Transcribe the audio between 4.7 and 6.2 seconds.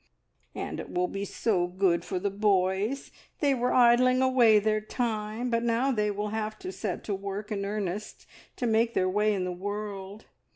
time, but now they